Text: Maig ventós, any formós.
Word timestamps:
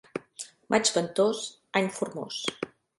Maig 0.75 0.89
ventós, 0.97 1.45
any 1.83 1.95
formós. 2.01 2.45